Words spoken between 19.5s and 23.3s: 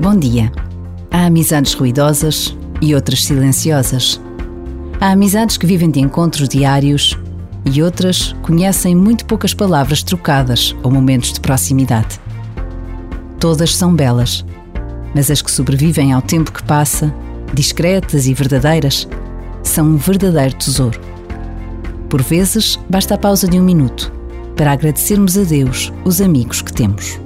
são um verdadeiro tesouro. Por vezes, basta a